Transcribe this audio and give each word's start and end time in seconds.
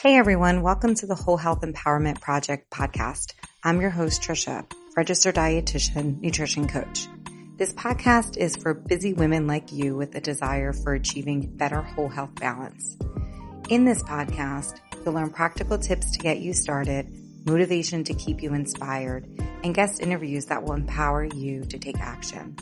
Hey 0.00 0.14
everyone, 0.14 0.62
welcome 0.62 0.94
to 0.94 1.08
the 1.08 1.16
Whole 1.16 1.36
Health 1.36 1.62
Empowerment 1.62 2.20
Project 2.20 2.70
podcast. 2.70 3.34
I'm 3.64 3.80
your 3.80 3.90
host, 3.90 4.22
Tricia, 4.22 4.64
registered 4.96 5.34
dietitian, 5.34 6.20
nutrition 6.20 6.68
coach. 6.68 7.08
This 7.56 7.72
podcast 7.72 8.36
is 8.36 8.54
for 8.54 8.74
busy 8.74 9.12
women 9.12 9.48
like 9.48 9.72
you 9.72 9.96
with 9.96 10.14
a 10.14 10.20
desire 10.20 10.72
for 10.72 10.94
achieving 10.94 11.56
better 11.56 11.82
whole 11.82 12.08
health 12.08 12.32
balance. 12.36 12.96
In 13.70 13.84
this 13.84 14.00
podcast, 14.04 14.78
you'll 15.04 15.14
learn 15.14 15.30
practical 15.30 15.78
tips 15.78 16.12
to 16.12 16.20
get 16.20 16.38
you 16.38 16.52
started, 16.52 17.12
motivation 17.44 18.04
to 18.04 18.14
keep 18.14 18.40
you 18.40 18.54
inspired, 18.54 19.26
and 19.64 19.74
guest 19.74 20.00
interviews 20.00 20.46
that 20.46 20.62
will 20.62 20.74
empower 20.74 21.24
you 21.24 21.64
to 21.64 21.76
take 21.76 21.98
action. 21.98 22.54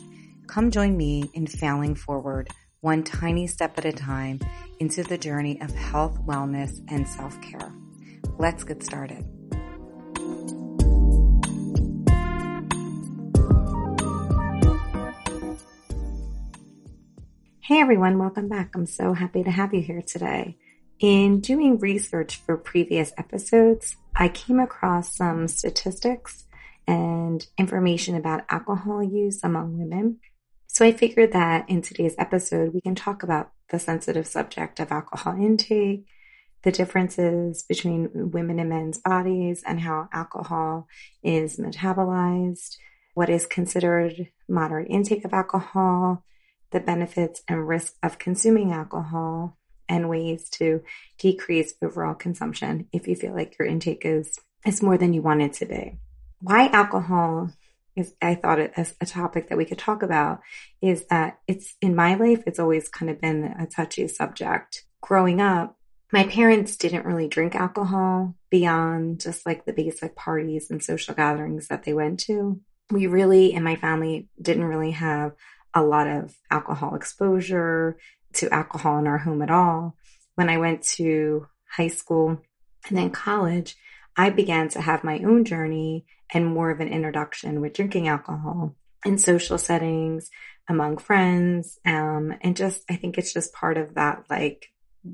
Come 0.47 0.71
join 0.71 0.97
me 0.97 1.29
in 1.35 1.45
failing 1.45 1.93
forward 1.93 2.49
one 2.81 3.03
tiny 3.03 3.47
step 3.47 3.77
at 3.77 3.85
a 3.85 3.91
time 3.91 4.39
into 4.79 5.03
the 5.03 5.17
journey 5.17 5.59
of 5.61 5.71
health, 5.71 6.19
wellness, 6.25 6.81
and 6.89 7.07
self-care. 7.07 7.73
Let's 8.37 8.63
get 8.63 8.83
started. 8.83 9.25
Hey 17.61 17.81
everyone, 17.81 18.17
welcome 18.17 18.47
back. 18.47 18.75
I'm 18.75 18.85
so 18.85 19.13
happy 19.13 19.43
to 19.43 19.51
have 19.51 19.73
you 19.73 19.81
here 19.81 20.01
today. 20.01 20.55
In 20.99 21.41
doing 21.41 21.79
research 21.79 22.37
for 22.37 22.55
previous 22.57 23.11
episodes, 23.17 23.97
I 24.15 24.29
came 24.29 24.59
across 24.59 25.15
some 25.15 25.47
statistics 25.47 26.45
and 26.87 27.45
information 27.57 28.15
about 28.15 28.45
alcohol 28.49 29.03
use 29.03 29.43
among 29.43 29.77
women. 29.77 30.19
So 30.77 30.85
I 30.85 30.91
figured 30.91 31.31
that 31.31 31.67
in 31.71 31.81
today's 31.81 32.13
episode, 32.19 32.71
we 32.71 32.81
can 32.81 32.93
talk 32.93 33.23
about 33.23 33.49
the 33.71 33.79
sensitive 33.79 34.27
subject 34.27 34.79
of 34.79 34.91
alcohol 34.91 35.35
intake, 35.35 36.05
the 36.61 36.71
differences 36.71 37.63
between 37.63 38.11
women 38.13 38.59
and 38.59 38.69
men's 38.69 38.99
bodies 38.99 39.63
and 39.65 39.81
how 39.81 40.07
alcohol 40.13 40.87
is 41.23 41.57
metabolized, 41.57 42.77
what 43.15 43.27
is 43.27 43.47
considered 43.47 44.29
moderate 44.47 44.91
intake 44.91 45.25
of 45.25 45.33
alcohol, 45.33 46.23
the 46.69 46.79
benefits 46.79 47.41
and 47.47 47.67
risks 47.67 47.95
of 48.03 48.19
consuming 48.19 48.71
alcohol, 48.71 49.57
and 49.89 50.07
ways 50.07 50.47
to 50.51 50.83
decrease 51.17 51.73
overall 51.81 52.13
consumption 52.13 52.87
if 52.93 53.07
you 53.07 53.15
feel 53.15 53.33
like 53.33 53.57
your 53.57 53.67
intake 53.67 54.05
is, 54.05 54.37
is 54.63 54.83
more 54.83 54.99
than 54.99 55.15
you 55.15 55.23
want 55.23 55.41
it 55.41 55.53
to 55.53 55.65
be. 55.65 55.97
Why 56.39 56.67
alcohol 56.67 57.49
is 57.97 58.13
I 58.21 58.35
thought 58.35 58.59
it 58.59 58.73
as 58.77 58.95
a 59.01 59.05
topic 59.05 59.49
that 59.49 59.57
we 59.57 59.65
could 59.65 59.79
talk 59.79 60.03
about 60.03 60.41
is 60.81 61.05
that 61.07 61.39
it's 61.47 61.75
in 61.81 61.95
my 61.95 62.15
life, 62.15 62.43
it's 62.45 62.59
always 62.59 62.87
kind 62.87 63.09
of 63.09 63.19
been 63.19 63.43
a 63.43 63.65
touchy 63.65 64.07
subject. 64.07 64.85
Growing 65.01 65.41
up, 65.41 65.77
my 66.11 66.23
parents 66.23 66.77
didn't 66.77 67.05
really 67.05 67.27
drink 67.27 67.55
alcohol 67.55 68.35
beyond 68.49 69.19
just 69.19 69.45
like 69.45 69.65
the 69.65 69.73
basic 69.73 70.15
parties 70.15 70.69
and 70.69 70.81
social 70.81 71.13
gatherings 71.13 71.67
that 71.67 71.83
they 71.83 71.93
went 71.93 72.19
to. 72.21 72.61
We 72.91 73.07
really, 73.07 73.51
in 73.53 73.63
my 73.63 73.75
family, 73.75 74.29
didn't 74.41 74.63
really 74.63 74.91
have 74.91 75.33
a 75.73 75.83
lot 75.83 76.07
of 76.07 76.35
alcohol 76.49 76.95
exposure 76.95 77.97
to 78.33 78.53
alcohol 78.53 78.99
in 78.99 79.07
our 79.07 79.17
home 79.17 79.41
at 79.41 79.51
all. 79.51 79.95
When 80.35 80.49
I 80.49 80.57
went 80.57 80.83
to 80.83 81.47
high 81.69 81.89
school 81.89 82.41
and 82.87 82.97
then 82.97 83.09
college, 83.09 83.75
I 84.15 84.29
began 84.29 84.69
to 84.69 84.81
have 84.81 85.03
my 85.03 85.19
own 85.19 85.45
journey 85.45 86.05
and 86.33 86.45
more 86.45 86.71
of 86.71 86.79
an 86.79 86.89
introduction 86.89 87.61
with 87.61 87.73
drinking 87.73 88.07
alcohol 88.07 88.75
in 89.05 89.17
social 89.17 89.57
settings 89.57 90.29
among 90.69 90.97
friends. 90.97 91.79
Um, 91.85 92.33
and 92.41 92.55
just, 92.55 92.83
I 92.89 92.95
think 92.95 93.17
it's 93.17 93.33
just 93.33 93.53
part 93.53 93.77
of 93.77 93.95
that, 93.95 94.25
like, 94.29 94.67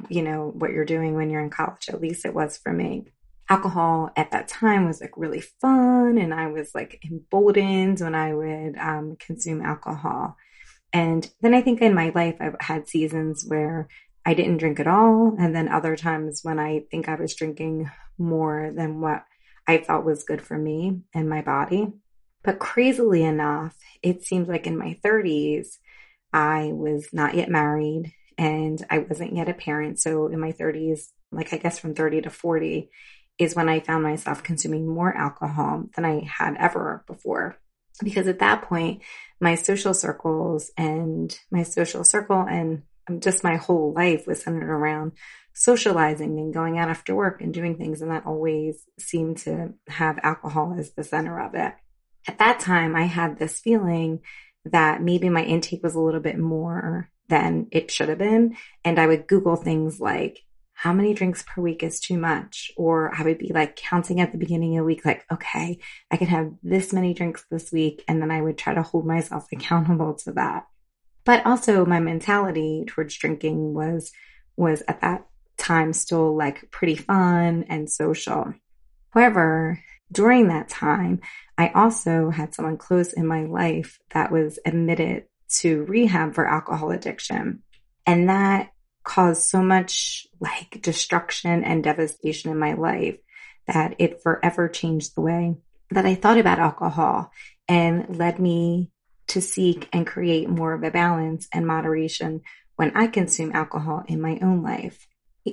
you 0.09 0.23
know, 0.23 0.51
what 0.53 0.71
you're 0.71 0.85
doing 0.85 1.15
when 1.15 1.29
you're 1.29 1.43
in 1.43 1.49
college. 1.49 1.89
At 1.89 2.01
least 2.01 2.25
it 2.25 2.33
was 2.33 2.57
for 2.57 2.73
me. 2.73 3.05
Alcohol 3.49 4.09
at 4.15 4.31
that 4.31 4.47
time 4.47 4.87
was 4.87 5.01
like 5.01 5.17
really 5.17 5.41
fun. 5.41 6.17
And 6.17 6.33
I 6.33 6.47
was 6.47 6.71
like 6.73 7.03
emboldened 7.05 7.99
when 7.99 8.15
I 8.15 8.33
would 8.33 8.77
um, 8.77 9.17
consume 9.19 9.61
alcohol. 9.61 10.37
And 10.91 11.29
then 11.41 11.53
I 11.53 11.61
think 11.61 11.81
in 11.81 11.93
my 11.93 12.11
life, 12.15 12.37
I've 12.39 12.55
had 12.59 12.87
seasons 12.87 13.45
where 13.47 13.87
I 14.25 14.33
didn't 14.33 14.57
drink 14.57 14.79
at 14.79 14.87
all. 14.87 15.35
And 15.37 15.55
then 15.55 15.67
other 15.67 15.95
times 15.95 16.39
when 16.43 16.57
I 16.57 16.83
think 16.89 17.09
I 17.09 17.15
was 17.15 17.35
drinking 17.35 17.91
more 18.17 18.71
than 18.73 19.01
what 19.01 19.23
I 19.67 19.77
thought 19.77 20.05
was 20.05 20.23
good 20.23 20.41
for 20.41 20.57
me 20.57 21.01
and 21.13 21.29
my 21.29 21.41
body. 21.41 21.87
But 22.43 22.59
crazily 22.59 23.23
enough, 23.23 23.75
it 24.01 24.23
seems 24.23 24.47
like 24.47 24.67
in 24.67 24.77
my 24.77 24.99
30s, 25.03 25.77
I 26.33 26.71
was 26.73 27.07
not 27.13 27.35
yet 27.35 27.49
married 27.49 28.13
and 28.37 28.83
I 28.89 28.99
wasn't 28.99 29.35
yet 29.35 29.49
a 29.49 29.53
parent. 29.53 29.99
So 29.99 30.27
in 30.27 30.39
my 30.39 30.51
30s, 30.51 31.09
like 31.31 31.53
I 31.53 31.57
guess 31.57 31.79
from 31.79 31.95
30 31.95 32.21
to 32.23 32.29
40 32.29 32.89
is 33.39 33.55
when 33.55 33.69
I 33.69 33.79
found 33.79 34.03
myself 34.03 34.43
consuming 34.43 34.87
more 34.87 35.15
alcohol 35.15 35.85
than 35.95 36.05
I 36.05 36.21
had 36.25 36.55
ever 36.59 37.03
before. 37.07 37.57
Because 38.03 38.27
at 38.27 38.39
that 38.39 38.63
point, 38.63 39.01
my 39.39 39.55
social 39.55 39.93
circles 39.93 40.71
and 40.77 41.37
my 41.51 41.63
social 41.63 42.03
circle 42.03 42.41
and 42.41 42.83
just 43.19 43.43
my 43.43 43.57
whole 43.57 43.93
life 43.93 44.25
was 44.27 44.41
centered 44.41 44.69
around 44.69 45.13
socializing 45.53 46.39
and 46.39 46.53
going 46.53 46.77
out 46.77 46.89
after 46.89 47.15
work 47.15 47.41
and 47.41 47.53
doing 47.53 47.77
things. 47.77 48.01
And 48.01 48.11
that 48.11 48.25
always 48.25 48.85
seemed 48.99 49.37
to 49.39 49.73
have 49.87 50.19
alcohol 50.23 50.75
as 50.77 50.91
the 50.91 51.03
center 51.03 51.39
of 51.39 51.55
it. 51.55 51.73
At 52.27 52.39
that 52.39 52.59
time, 52.59 52.95
I 52.95 53.03
had 53.03 53.37
this 53.37 53.59
feeling 53.59 54.21
that 54.65 55.01
maybe 55.01 55.29
my 55.29 55.43
intake 55.43 55.83
was 55.83 55.95
a 55.95 56.01
little 56.01 56.21
bit 56.21 56.37
more 56.37 57.09
than 57.29 57.67
it 57.71 57.91
should 57.91 58.09
have 58.09 58.17
been. 58.17 58.55
And 58.83 58.99
I 58.99 59.07
would 59.07 59.27
Google 59.27 59.55
things 59.55 59.99
like, 59.99 60.39
how 60.73 60.91
many 60.91 61.13
drinks 61.13 61.43
per 61.43 61.61
week 61.61 61.83
is 61.83 61.99
too 61.99 62.17
much? 62.17 62.71
Or 62.75 63.13
I 63.15 63.23
would 63.23 63.37
be 63.37 63.51
like 63.53 63.75
counting 63.75 64.19
at 64.19 64.31
the 64.31 64.37
beginning 64.37 64.77
of 64.77 64.81
the 64.81 64.85
week, 64.85 65.05
like, 65.05 65.23
okay, 65.31 65.79
I 66.09 66.17
can 66.17 66.27
have 66.27 66.51
this 66.63 66.91
many 66.91 67.13
drinks 67.13 67.45
this 67.49 67.71
week. 67.71 68.03
And 68.07 68.21
then 68.21 68.31
I 68.31 68.41
would 68.41 68.57
try 68.57 68.73
to 68.73 68.81
hold 68.81 69.05
myself 69.05 69.47
accountable 69.53 70.15
to 70.15 70.31
that. 70.33 70.67
But 71.25 71.45
also 71.45 71.85
my 71.85 71.99
mentality 71.99 72.83
towards 72.87 73.15
drinking 73.15 73.73
was, 73.73 74.11
was 74.57 74.83
at 74.87 75.01
that 75.01 75.25
time 75.63 75.93
still 75.93 76.35
like 76.35 76.69
pretty 76.71 76.95
fun 76.95 77.65
and 77.69 77.89
social. 77.89 78.53
However, 79.11 79.79
during 80.11 80.49
that 80.49 80.69
time, 80.69 81.21
I 81.57 81.69
also 81.69 82.29
had 82.29 82.53
someone 82.53 82.77
close 82.77 83.13
in 83.13 83.25
my 83.25 83.45
life 83.45 83.99
that 84.13 84.31
was 84.31 84.59
admitted 84.65 85.25
to 85.59 85.83
rehab 85.85 86.35
for 86.35 86.47
alcohol 86.47 86.91
addiction. 86.91 87.63
And 88.05 88.29
that 88.29 88.71
caused 89.03 89.43
so 89.43 89.61
much 89.61 90.27
like 90.39 90.81
destruction 90.81 91.63
and 91.63 91.83
devastation 91.83 92.51
in 92.51 92.57
my 92.57 92.73
life 92.73 93.17
that 93.67 93.95
it 93.99 94.21
forever 94.21 94.67
changed 94.67 95.15
the 95.15 95.21
way 95.21 95.55
that 95.91 96.05
I 96.05 96.15
thought 96.15 96.37
about 96.37 96.59
alcohol 96.59 97.31
and 97.67 98.17
led 98.17 98.39
me 98.39 98.91
to 99.27 99.41
seek 99.41 99.87
and 99.93 100.05
create 100.05 100.49
more 100.49 100.73
of 100.73 100.83
a 100.83 100.91
balance 100.91 101.47
and 101.53 101.65
moderation 101.65 102.41
when 102.75 102.95
I 102.95 103.07
consume 103.07 103.51
alcohol 103.53 104.03
in 104.07 104.19
my 104.19 104.39
own 104.41 104.63
life. 104.63 105.07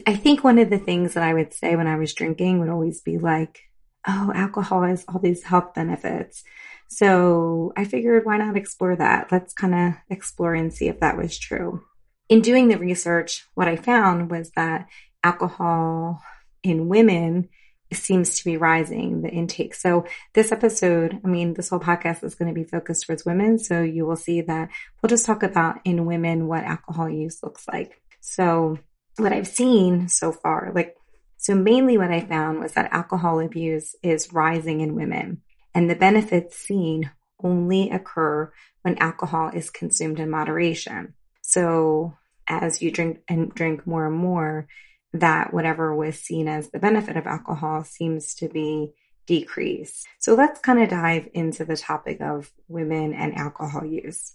I 0.06 0.14
think 0.16 0.44
one 0.44 0.58
of 0.58 0.70
the 0.70 0.78
things 0.78 1.14
that 1.14 1.22
I 1.22 1.34
would 1.34 1.52
say 1.52 1.74
when 1.76 1.86
I 1.88 1.96
was 1.96 2.14
drinking 2.14 2.60
would 2.60 2.68
always 2.68 3.00
be 3.00 3.18
like, 3.18 3.60
oh, 4.06 4.32
alcohol 4.34 4.82
has 4.82 5.04
all 5.08 5.18
these 5.18 5.42
health 5.42 5.74
benefits. 5.74 6.44
So 6.88 7.72
I 7.76 7.84
figured 7.84 8.24
why 8.24 8.38
not 8.38 8.56
explore 8.56 8.96
that? 8.96 9.30
Let's 9.30 9.52
kind 9.52 9.74
of 9.74 9.94
explore 10.08 10.54
and 10.54 10.72
see 10.72 10.88
if 10.88 11.00
that 11.00 11.16
was 11.16 11.38
true. 11.38 11.82
In 12.28 12.40
doing 12.40 12.68
the 12.68 12.78
research, 12.78 13.46
what 13.54 13.68
I 13.68 13.76
found 13.76 14.30
was 14.30 14.50
that 14.52 14.88
alcohol 15.22 16.22
in 16.62 16.88
women 16.88 17.48
seems 17.92 18.38
to 18.38 18.44
be 18.44 18.56
rising, 18.56 19.22
the 19.22 19.28
intake. 19.28 19.74
So 19.74 20.06
this 20.32 20.52
episode, 20.52 21.20
I 21.24 21.28
mean, 21.28 21.54
this 21.54 21.68
whole 21.68 21.80
podcast 21.80 22.22
is 22.22 22.36
going 22.36 22.48
to 22.48 22.54
be 22.54 22.64
focused 22.64 23.06
towards 23.06 23.24
women. 23.24 23.58
So 23.58 23.82
you 23.82 24.06
will 24.06 24.16
see 24.16 24.42
that 24.42 24.70
we'll 25.02 25.08
just 25.08 25.26
talk 25.26 25.42
about 25.42 25.80
in 25.84 26.06
women 26.06 26.46
what 26.46 26.64
alcohol 26.64 27.08
use 27.08 27.42
looks 27.42 27.66
like. 27.66 28.00
So 28.20 28.78
what 29.16 29.32
I've 29.32 29.48
seen 29.48 30.08
so 30.08 30.32
far, 30.32 30.72
like, 30.74 30.96
so 31.36 31.54
mainly 31.54 31.96
what 31.96 32.10
I 32.10 32.20
found 32.20 32.60
was 32.60 32.72
that 32.72 32.92
alcohol 32.92 33.40
abuse 33.40 33.94
is 34.02 34.32
rising 34.32 34.80
in 34.80 34.94
women 34.94 35.42
and 35.74 35.88
the 35.88 35.94
benefits 35.94 36.56
seen 36.56 37.10
only 37.42 37.90
occur 37.90 38.52
when 38.82 38.98
alcohol 38.98 39.50
is 39.54 39.70
consumed 39.70 40.20
in 40.20 40.30
moderation. 40.30 41.14
So 41.42 42.14
as 42.48 42.82
you 42.82 42.90
drink 42.90 43.20
and 43.28 43.54
drink 43.54 43.86
more 43.86 44.06
and 44.06 44.16
more, 44.16 44.66
that 45.12 45.52
whatever 45.52 45.94
was 45.94 46.18
seen 46.18 46.48
as 46.48 46.70
the 46.70 46.78
benefit 46.78 47.16
of 47.16 47.26
alcohol 47.26 47.84
seems 47.84 48.34
to 48.34 48.48
be 48.48 48.92
decreased. 49.26 50.06
So 50.18 50.34
let's 50.34 50.60
kind 50.60 50.82
of 50.82 50.88
dive 50.90 51.28
into 51.34 51.64
the 51.64 51.76
topic 51.76 52.20
of 52.20 52.50
women 52.68 53.14
and 53.14 53.36
alcohol 53.36 53.84
use. 53.84 54.34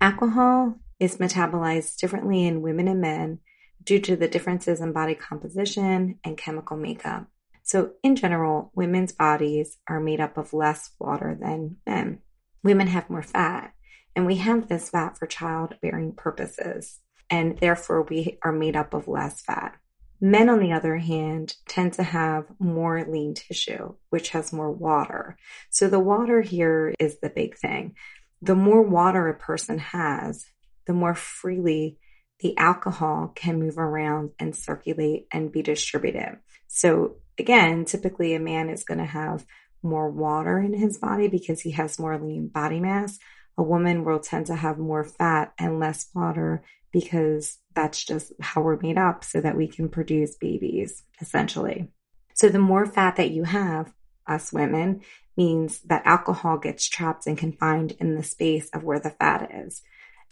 Alcohol 0.00 0.76
is 0.98 1.16
metabolized 1.16 1.96
differently 1.98 2.46
in 2.46 2.62
women 2.62 2.88
and 2.88 3.00
men 3.00 3.38
due 3.82 4.00
to 4.00 4.16
the 4.16 4.28
differences 4.28 4.80
in 4.80 4.92
body 4.92 5.14
composition 5.14 6.18
and 6.24 6.36
chemical 6.36 6.76
makeup. 6.76 7.26
So 7.62 7.92
in 8.02 8.16
general, 8.16 8.70
women's 8.74 9.12
bodies 9.12 9.78
are 9.88 10.00
made 10.00 10.20
up 10.20 10.36
of 10.36 10.52
less 10.52 10.90
water 10.98 11.36
than 11.40 11.76
men. 11.86 12.18
Women 12.64 12.88
have 12.88 13.10
more 13.10 13.22
fat, 13.22 13.72
and 14.14 14.26
we 14.26 14.36
have 14.36 14.68
this 14.68 14.90
fat 14.90 15.18
for 15.18 15.26
childbearing 15.26 16.12
purposes, 16.12 17.00
and 17.30 17.58
therefore 17.58 18.02
we 18.02 18.38
are 18.42 18.52
made 18.52 18.76
up 18.76 18.94
of 18.94 19.08
less 19.08 19.40
fat. 19.40 19.76
Men, 20.20 20.48
on 20.48 20.60
the 20.60 20.72
other 20.72 20.98
hand, 20.98 21.56
tend 21.66 21.94
to 21.94 22.04
have 22.04 22.46
more 22.60 23.04
lean 23.04 23.34
tissue, 23.34 23.94
which 24.10 24.30
has 24.30 24.52
more 24.52 24.70
water. 24.70 25.36
So 25.70 25.88
the 25.88 25.98
water 25.98 26.42
here 26.42 26.94
is 27.00 27.18
the 27.18 27.30
big 27.30 27.56
thing. 27.56 27.96
The 28.40 28.54
more 28.54 28.82
water 28.82 29.28
a 29.28 29.34
person 29.34 29.78
has, 29.78 30.44
the 30.86 30.92
more 30.92 31.16
freely 31.16 31.98
the 32.42 32.56
alcohol 32.58 33.32
can 33.34 33.58
move 33.58 33.78
around 33.78 34.30
and 34.38 34.54
circulate 34.54 35.26
and 35.32 35.52
be 35.52 35.62
distributed. 35.62 36.38
So 36.66 37.16
again, 37.38 37.84
typically 37.84 38.34
a 38.34 38.40
man 38.40 38.68
is 38.68 38.84
going 38.84 38.98
to 38.98 39.04
have 39.04 39.46
more 39.82 40.10
water 40.10 40.58
in 40.58 40.74
his 40.74 40.98
body 40.98 41.28
because 41.28 41.60
he 41.60 41.70
has 41.72 41.98
more 41.98 42.18
lean 42.18 42.48
body 42.48 42.80
mass. 42.80 43.18
A 43.56 43.62
woman 43.62 44.04
will 44.04 44.20
tend 44.20 44.46
to 44.46 44.56
have 44.56 44.78
more 44.78 45.04
fat 45.04 45.52
and 45.58 45.78
less 45.78 46.08
water 46.14 46.62
because 46.92 47.58
that's 47.74 48.04
just 48.04 48.32
how 48.40 48.60
we're 48.60 48.78
made 48.80 48.98
up 48.98 49.24
so 49.24 49.40
that 49.40 49.56
we 49.56 49.66
can 49.66 49.88
produce 49.88 50.36
babies, 50.36 51.02
essentially. 51.20 51.88
So 52.34 52.48
the 52.48 52.58
more 52.58 52.86
fat 52.86 53.16
that 53.16 53.30
you 53.30 53.44
have, 53.44 53.92
us 54.26 54.52
women, 54.52 55.02
means 55.36 55.80
that 55.80 56.02
alcohol 56.04 56.58
gets 56.58 56.88
trapped 56.88 57.26
and 57.26 57.38
confined 57.38 57.92
in 57.98 58.14
the 58.14 58.22
space 58.22 58.68
of 58.70 58.84
where 58.84 59.00
the 59.00 59.10
fat 59.10 59.50
is. 59.52 59.82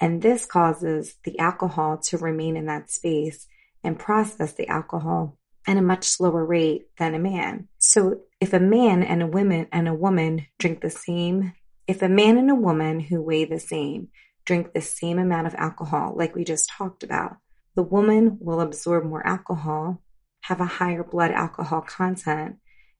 And 0.00 0.23
this 0.23 0.47
causes 0.47 1.17
the 1.25 1.38
alcohol 1.38 1.99
to 2.05 2.19
remain 2.19 2.56
in 2.56 2.67
that 2.67 2.91
space 2.91 3.47
and 3.85 3.99
process 3.99 4.55
the 4.55 4.69
alcohol 4.69 5.37
at 5.67 5.76
a 5.76 5.82
much 5.82 6.05
slower 6.05 6.44
rate 6.44 6.87
than 6.99 7.14
a 7.14 7.19
man. 7.19 7.69
So 7.79 8.23
if 8.41 8.55
a 8.55 8.61
man 8.61 9.02
and 9.02 9.23
a 9.23 9.26
woman 9.26 9.67
and 9.70 9.87
a 9.87 9.94
woman 9.94 10.47
drink 10.58 10.81
the 10.81 10.91
same, 10.91 11.52
if 11.87 12.00
a 12.00 12.08
man 12.08 12.38
and 12.38 12.50
a 12.50 12.55
woman 12.55 13.00
who 13.00 13.23
weigh 13.23 13.44
the 13.44 13.61
same 13.61 14.08
drink 14.47 14.73
the 14.73 14.81
same 14.81 15.19
amount 15.19 15.47
of 15.47 15.55
alcohol, 15.56 16.14
like 16.17 16.35
we 16.35 16.44
just 16.44 16.70
talked 16.70 17.02
about, 17.02 17.37
the 17.76 17.82
woman 17.82 18.38
will 18.41 18.61
absorb 18.61 19.05
more 19.05 19.25
alcohol, 19.26 20.02
have 20.43 20.61
a 20.61 20.64
higher 20.64 21.05
blood 21.05 21.31
alcohol 21.31 21.82
content, 21.82 22.56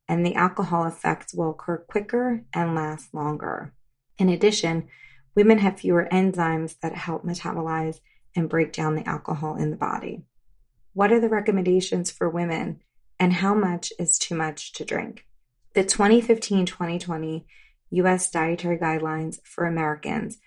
and 0.06 0.25
the 0.25 0.35
alcohol 0.35 0.87
effect 0.87 1.32
will 1.35 1.50
occur 1.50 1.79
quicker 1.79 2.44
and 2.52 2.75
last 2.75 3.14
longer. 3.14 3.73
In 4.19 4.29
addition, 4.29 4.88
women 5.34 5.58
have 5.58 5.80
fewer 5.80 6.08
enzymes 6.10 6.78
that 6.80 6.94
help 6.94 7.24
metabolize 7.24 8.00
and 8.34 8.48
break 8.48 8.72
down 8.72 8.94
the 8.94 9.08
alcohol 9.08 9.56
in 9.56 9.70
the 9.70 9.76
body. 9.76 10.22
What 10.92 11.12
are 11.12 11.20
the 11.20 11.28
recommendations 11.28 12.10
for 12.10 12.28
women 12.28 12.80
and 13.18 13.32
how 13.34 13.54
much 13.54 13.92
is 13.98 14.18
too 14.18 14.34
much 14.34 14.72
to 14.72 14.84
drink? 14.84 15.26
The 15.74 15.84
2015 15.84 16.66
2020 16.66 17.46
US 17.90 18.30
Dietary 18.30 18.78
Guidelines 18.78 19.38
for 19.44 19.66
Americans 19.66 20.38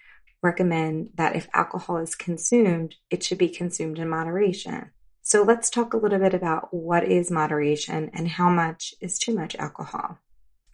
recommend 0.42 1.10
that 1.16 1.36
if 1.36 1.48
alcohol 1.54 1.98
is 1.98 2.16
consumed, 2.16 2.96
it 3.10 3.24
should 3.24 3.38
be 3.38 3.50
consumed 3.50 4.00
in 4.00 4.10
moderation. 4.10 4.92
So 5.22 5.44
let's 5.44 5.70
talk 5.70 5.94
a 5.94 5.98
little 5.98 6.20
bit 6.20 6.34
about 6.34 6.74
what 6.74 7.06
is 7.06 7.32
moderation 7.32 8.12
and 8.14 8.28
how 8.28 8.50
much 8.50 8.94
is 9.00 9.18
too 9.18 9.34
much 9.34 9.56
alcohol. 9.56 10.20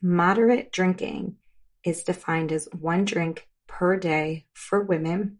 Moderate 0.01 0.71
drinking 0.71 1.35
is 1.83 2.03
defined 2.03 2.51
as 2.51 2.67
one 2.71 3.05
drink 3.05 3.47
per 3.69 3.95
day 3.95 4.45
for 4.53 4.83
women 4.83 5.37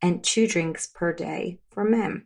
and 0.00 0.24
two 0.24 0.46
drinks 0.46 0.86
per 0.86 1.12
day 1.12 1.58
for 1.70 1.84
men. 1.84 2.24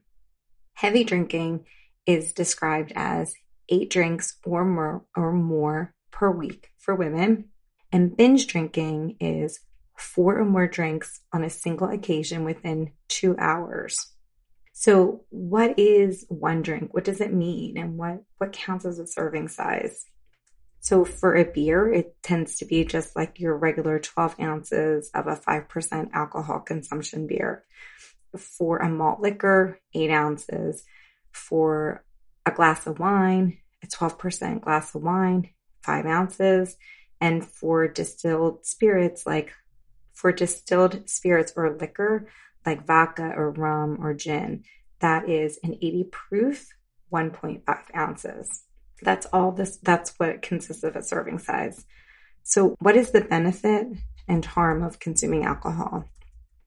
Heavy 0.75 1.03
drinking 1.03 1.65
is 2.07 2.33
described 2.33 2.93
as 2.95 3.35
eight 3.69 3.91
drinks 3.91 4.37
or 4.45 4.65
more, 4.65 5.05
or 5.17 5.33
more 5.33 5.95
per 6.13 6.31
week 6.31 6.71
for 6.79 6.95
women. 6.95 7.47
And 7.91 8.17
binge 8.17 8.47
drinking 8.47 9.17
is 9.19 9.61
four 9.97 10.39
or 10.39 10.45
more 10.45 10.69
drinks 10.69 11.21
on 11.33 11.43
a 11.43 11.51
single 11.51 11.89
occasion 11.89 12.45
within 12.45 12.93
two 13.09 13.35
hours. 13.39 13.97
So 14.73 15.25
what 15.31 15.79
is 15.79 16.27
one 16.29 16.61
drink? 16.63 16.93
What 16.93 17.05
does 17.05 17.21
it 17.21 17.33
mean? 17.33 17.79
And 17.79 17.97
what, 17.97 18.23
what 18.37 18.53
counts 18.53 18.85
as 18.85 18.99
a 18.99 19.07
serving 19.07 19.49
size? 19.49 20.05
So 20.87 21.05
for 21.05 21.35
a 21.35 21.43
beer, 21.45 21.93
it 21.93 22.15
tends 22.23 22.59
to 22.59 22.65
be 22.65 22.85
just 22.85 23.17
like 23.17 23.41
your 23.41 23.57
regular 23.57 23.99
12 23.99 24.37
ounces 24.41 25.11
of 25.15 25.27
a 25.27 25.35
5% 25.35 26.11
alcohol 26.13 26.61
consumption 26.61 27.27
beer 27.27 27.65
for 28.39 28.79
a 28.79 28.89
malt 28.89 29.19
liquor, 29.19 29.81
eight 29.95 30.13
ounces. 30.13 30.85
For 31.33 32.05
a 32.47 32.53
glass 32.53 32.87
of 32.87 33.01
wine, 33.01 33.59
a 33.83 33.89
12% 33.89 34.61
glass 34.61 34.95
of 34.95 35.03
wine, 35.03 35.51
five 35.83 36.07
ounces. 36.07 36.77
And 37.21 37.45
for 37.45 37.89
distilled 37.89 38.65
spirits, 38.65 39.27
like 39.27 39.53
for 40.13 40.31
distilled 40.31 41.11
spirits 41.11 41.53
or 41.57 41.77
liquor, 41.77 42.29
like 42.65 42.87
vodka 42.87 43.33
or 43.37 43.51
rum 43.51 43.99
or 44.01 44.15
gin, 44.15 44.63
that 45.01 45.29
is 45.29 45.59
an 45.65 45.75
80 45.83 46.11
proof, 46.13 46.69
1.5 47.13 47.65
ounces. 47.97 48.66
That's 49.03 49.27
all 49.33 49.53
this, 49.53 49.79
that's 49.83 50.15
what 50.19 50.43
consists 50.43 50.85
of 50.85 50.97
a 50.97 51.03
serving 51.03 51.39
size. 51.39 51.85
So, 52.43 52.77
what 52.79 52.97
is 52.97 53.11
the 53.11 53.23
benefit 53.23 53.89
and 54.29 54.45
harm 54.45 54.83
of 54.83 54.99
consuming 54.99 55.45
alcohol? 55.45 56.05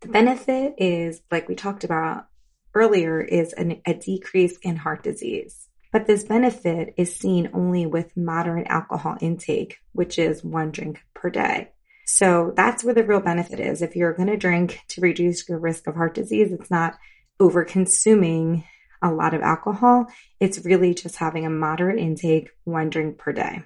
The 0.02 0.10
benefit 0.10 0.76
is, 0.78 1.22
like 1.32 1.48
we 1.48 1.56
talked 1.56 1.84
about 1.84 2.28
earlier, 2.74 3.22
is 3.22 3.54
an, 3.54 3.82
a 3.86 3.94
decrease 3.94 4.58
in 4.62 4.76
heart 4.76 5.04
disease. 5.04 5.68
But 5.92 6.06
this 6.06 6.24
benefit 6.24 6.94
is 6.98 7.16
seen 7.16 7.50
only 7.54 7.86
with 7.86 8.16
moderate 8.16 8.68
alcohol 8.68 9.18
intake, 9.22 9.80
which 9.92 10.20
is 10.20 10.44
one 10.44 10.72
drink 10.72 11.02
per 11.14 11.30
day. 11.30 11.72
So 12.06 12.54
that's 12.56 12.84
where 12.84 12.94
the 12.94 13.04
real 13.04 13.22
benefit 13.22 13.60
is. 13.60 13.82
If 13.82 13.96
you're 13.96 14.14
going 14.14 14.30
to 14.30 14.38
drink 14.38 14.80
to 14.90 15.02
reduce 15.02 15.48
your 15.48 15.60
risk 15.60 15.88
of 15.88 15.96
heart 15.96 16.14
disease, 16.14 16.52
it's 16.52 16.72
not 16.72 16.98
over 17.40 17.64
consuming 17.64 18.64
a 19.02 19.12
lot 19.12 19.34
of 19.34 19.42
alcohol. 19.42 20.08
It's 20.40 20.66
really 20.66 20.94
just 20.94 21.18
having 21.18 21.46
a 21.46 21.50
moderate 21.50 22.00
intake, 22.00 22.50
one 22.64 22.90
drink 22.90 23.18
per 23.18 23.32
day. 23.32 23.64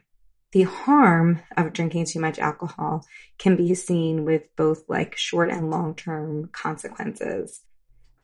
The 0.51 0.63
harm 0.63 1.41
of 1.57 1.73
drinking 1.73 2.05
too 2.05 2.19
much 2.19 2.37
alcohol 2.37 3.05
can 3.39 3.55
be 3.55 3.73
seen 3.73 4.23
with 4.23 4.55
both 4.55 4.83
like 4.87 5.17
short 5.17 5.49
and 5.49 5.71
long 5.71 5.95
term 5.95 6.49
consequences. 6.51 7.61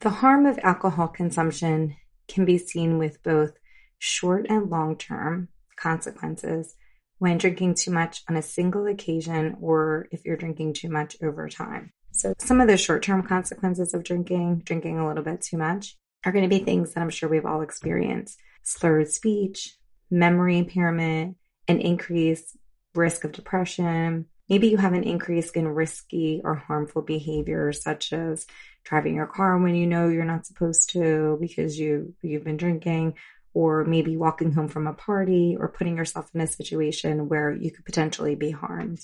The 0.02 0.10
harm 0.10 0.46
of 0.46 0.60
alcohol 0.60 1.08
consumption 1.08 1.96
can 2.28 2.46
be 2.46 2.58
seen 2.58 3.00
with 3.00 3.22
both 3.24 3.54
short 3.98 4.46
and 4.48 4.70
long 4.70 4.96
term 4.96 5.50
consequences 5.76 6.76
when 7.18 7.38
drinking 7.38 7.76
too 7.76 7.92
much 7.92 8.24
on 8.30 8.36
a 8.36 8.42
single 8.42 8.88
occasion 8.88 9.58
or 9.60 10.08
if 10.12 10.24
you're 10.24 10.38
drinking 10.38 10.74
too 10.74 10.90
much 10.90 11.18
over 11.22 11.50
time. 11.50 11.92
So, 12.12 12.34
some 12.38 12.62
of 12.62 12.68
the 12.68 12.78
short 12.78 13.04
term 13.04 13.24
consequences 13.24 13.94
of 13.94 14.04
drinking, 14.04 14.64
drinking 14.66 15.00
a 15.00 15.08
little 15.08 15.24
bit 15.24 15.42
too 15.42 15.58
much, 15.58 15.98
are 16.26 16.32
going 16.32 16.44
to 16.44 16.50
be 16.50 16.64
things 16.64 16.94
that 16.94 17.02
I'm 17.02 17.10
sure 17.10 17.30
we've 17.30 17.46
all 17.46 17.62
experienced 17.62 18.40
slurred 18.64 19.08
speech, 19.08 19.76
memory 20.12 20.58
impairment, 20.58 21.38
an 21.68 21.80
increased 21.80 22.58
risk 22.94 23.24
of 23.24 23.32
depression. 23.32 24.26
Maybe 24.48 24.68
you 24.68 24.78
have 24.78 24.94
an 24.94 25.04
increase 25.04 25.52
in 25.52 25.68
risky 25.68 26.42
or 26.44 26.56
harmful 26.56 27.02
behaviors 27.02 27.82
such 27.82 28.12
as 28.14 28.46
driving 28.84 29.16
your 29.16 29.28
car 29.28 29.58
when 29.58 29.76
you 29.76 29.86
know 29.86 30.08
you're 30.08 30.26
not 30.26 30.46
supposed 30.46 30.92
to 30.92 31.38
because 31.40 31.80
you 31.80 32.16
you've 32.22 32.44
been 32.44 32.58
drinking 32.58 33.16
or 33.54 33.84
maybe 33.84 34.18
walking 34.18 34.52
home 34.52 34.68
from 34.68 34.88
a 34.88 34.94
party 34.94 35.56
or 35.60 35.70
putting 35.70 35.98
yourself 35.98 36.30
in 36.34 36.42
a 36.42 36.48
situation 36.48 37.30
where 37.30 37.52
you 37.52 37.72
could 37.72 37.86
potentially 37.86 38.36
be 38.36 38.52
harmed. 38.52 39.00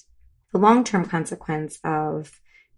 The 0.51 0.60
long-term 0.60 1.06
consequence 1.06 1.80
of 1.84 2.32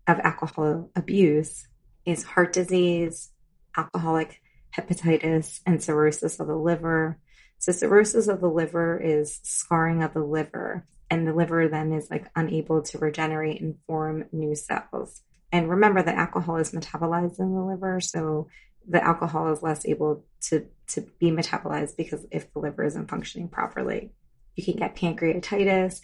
of 0.08 0.20
alcohol 0.20 0.90
abuse 0.96 1.68
is 2.06 2.24
heart 2.24 2.54
disease, 2.54 3.30
alcoholic 3.78 4.42
hepatitis, 4.76 5.62
and 5.66 5.82
cirrhosis 5.82 6.40
of 6.40 6.48
the 6.48 6.56
liver, 6.56 7.20
so 7.60 7.72
cirrhosis 7.72 8.28
of 8.28 8.42
the 8.42 8.50
liver 8.50 9.00
is 9.04 9.40
scarring 9.44 10.04
of 10.04 10.14
the 10.14 10.24
liver, 10.24 10.86
and 11.10 11.28
the 11.28 11.34
liver 11.34 11.68
then 11.68 11.92
is 11.94 12.10
like 12.12 12.30
unable 12.36 12.82
to 12.84 12.98
regenerate 13.00 13.62
and 13.62 13.76
form 13.88 14.26
new 14.32 14.56
cells. 14.56 15.22
And 15.52 15.70
remember 15.70 16.04
that 16.04 16.16
alcohol 16.16 16.58
is 16.58 16.72
metabolized 16.72 17.40
in 17.40 17.54
the 17.54 17.62
liver, 17.62 18.00
so 18.00 18.48
the 18.88 19.04
alcohol 19.04 19.52
is 19.52 19.64
less 19.64 19.86
able 19.86 20.26
to, 20.42 20.68
to 20.88 21.02
be 21.20 21.32
metabolized 21.32 21.98
because 21.98 22.26
if 22.32 22.52
the 22.54 22.60
liver 22.60 22.84
isn't 22.84 23.10
functioning 23.10 23.48
properly. 23.48 24.12
You 24.56 24.64
can 24.64 24.76
get 24.76 24.96
pancreatitis. 24.96 26.02